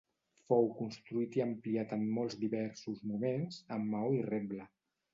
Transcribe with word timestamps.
Fou 0.53 0.63
construït 0.79 1.37
i 1.41 1.43
ampliat 1.45 1.95
en 1.99 2.07
molts 2.17 2.39
diversos 2.47 3.07
moments, 3.13 3.63
amb 3.79 3.97
maó 3.97 4.21
i 4.21 4.29
reble. 4.35 4.71